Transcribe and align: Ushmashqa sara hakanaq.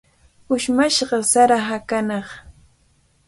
Ushmashqa 0.53 1.19
sara 1.31 1.57
hakanaq. 1.67 2.27